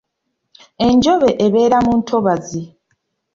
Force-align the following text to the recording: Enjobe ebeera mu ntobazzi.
Enjobe 0.87 1.29
ebeera 1.45 1.77
mu 1.85 1.93
ntobazzi. 1.99 2.61